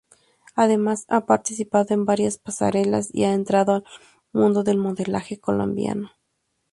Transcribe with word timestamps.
Además 0.55 1.05
ha 1.09 1.27
participado 1.27 1.93
en 1.93 2.05
varias 2.05 2.39
pasarelas 2.39 3.13
y 3.13 3.25
ha 3.25 3.33
entrado 3.35 3.73
al 3.75 3.83
mundo 4.33 4.63
del 4.63 4.79
modelaje 4.79 5.39
colombiano. 5.39 6.09